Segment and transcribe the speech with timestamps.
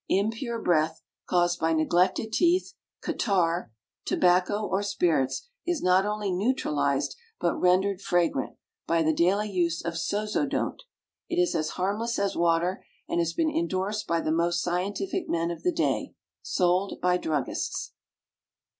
[0.09, 3.71] =Impure Breath=, caused by neglected teeth, catarrh,
[4.03, 8.55] tobacco, or spirits, is not only neutralized, but rendered fragrant,
[8.87, 10.81] by the daily use of =SOZODONT=.
[11.29, 15.51] It is as harmless as water, and has been indorsed by the most scientific men
[15.51, 16.15] of the day.
[16.41, 17.91] Sold by druggists.